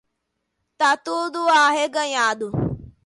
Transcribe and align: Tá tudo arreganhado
Tá 0.79 0.97
tudo 0.97 1.37
arreganhado 1.47 2.51